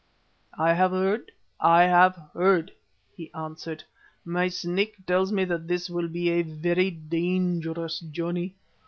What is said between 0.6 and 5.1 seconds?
have seen, I have heard," he answered. "My Snake